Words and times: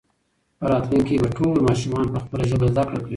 په 0.59 0.65
راتلونکي 0.71 1.15
کې 1.17 1.21
به 1.21 1.29
ټول 1.37 1.55
ماشومان 1.67 2.05
په 2.13 2.19
خپله 2.23 2.43
ژبه 2.49 2.65
زده 2.71 2.83
کړه 2.87 2.99
کوي. 3.03 3.09